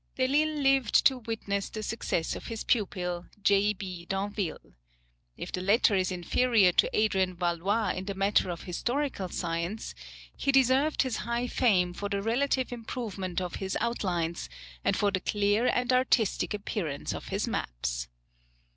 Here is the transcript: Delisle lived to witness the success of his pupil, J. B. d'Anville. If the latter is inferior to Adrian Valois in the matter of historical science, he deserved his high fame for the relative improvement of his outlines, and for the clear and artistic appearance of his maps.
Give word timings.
Delisle 0.17 0.63
lived 0.63 1.05
to 1.05 1.19
witness 1.19 1.69
the 1.69 1.83
success 1.83 2.35
of 2.35 2.47
his 2.47 2.63
pupil, 2.63 3.27
J. 3.39 3.71
B. 3.71 4.07
d'Anville. 4.09 4.73
If 5.37 5.51
the 5.51 5.61
latter 5.61 5.93
is 5.93 6.11
inferior 6.11 6.71
to 6.71 6.89
Adrian 6.91 7.35
Valois 7.35 7.91
in 7.95 8.05
the 8.05 8.15
matter 8.15 8.49
of 8.49 8.63
historical 8.63 9.29
science, 9.29 9.93
he 10.35 10.51
deserved 10.51 11.03
his 11.03 11.17
high 11.17 11.45
fame 11.45 11.93
for 11.93 12.09
the 12.09 12.23
relative 12.23 12.71
improvement 12.73 13.39
of 13.39 13.57
his 13.57 13.77
outlines, 13.79 14.49
and 14.83 14.97
for 14.97 15.11
the 15.11 15.19
clear 15.21 15.67
and 15.67 15.93
artistic 15.93 16.55
appearance 16.55 17.13
of 17.13 17.27
his 17.27 17.47
maps. 17.47 18.07